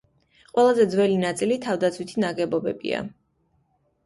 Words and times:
ყველაზე 0.53 0.87
ძველი 0.93 1.19
ნაწილი 1.23 1.57
თავდაცვითი 1.67 2.25
ნაგებობებია. 2.25 3.05